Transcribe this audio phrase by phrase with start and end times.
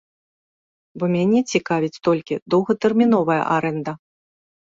[1.01, 3.93] Бо мяне цікавіць толькі доўгатэрміновая арэнда!